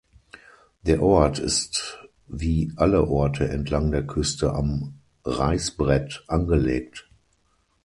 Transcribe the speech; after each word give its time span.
Der 0.81 1.03
Ort 1.03 1.37
ist 1.37 1.99
wie 2.25 2.73
alle 2.75 3.05
Orte 3.07 3.47
entlang 3.49 3.91
der 3.91 4.01
Küste 4.03 4.51
am 4.53 4.95
Reißbrett 5.25 6.23
angelegt. 6.27 7.07